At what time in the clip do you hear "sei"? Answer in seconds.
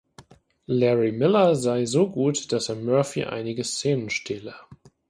1.55-1.85